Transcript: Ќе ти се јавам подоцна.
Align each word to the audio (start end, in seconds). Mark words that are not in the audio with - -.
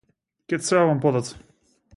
Ќе 0.47 0.49
ти 0.55 0.59
се 0.69 0.73
јавам 0.79 1.05
подоцна. 1.05 1.47